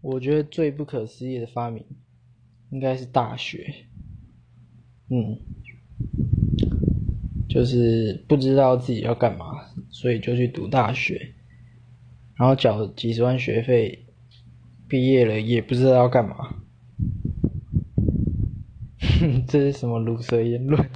[0.00, 1.84] 我觉得最不可思议的发明，
[2.70, 3.74] 应该是大学。
[5.08, 5.38] 嗯，
[7.48, 11.34] 就是不知道自己要干嘛，所以就去读大学，
[12.34, 14.06] 然后缴几十万学费，
[14.88, 16.56] 毕业了也不知道要干嘛。
[19.20, 20.88] 哼， 这是什么卤蛇言论？